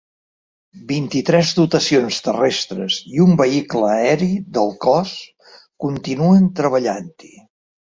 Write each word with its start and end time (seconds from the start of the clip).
Vint-i-tres 0.91 1.51
dotacions 1.59 2.17
terrestres 2.29 2.99
i 3.11 3.23
un 3.29 3.37
vehicle 3.45 3.93
aeri 3.93 4.33
del 4.59 4.77
cos 4.91 5.17
continuen 5.89 6.55
treballant-hi. 6.63 7.37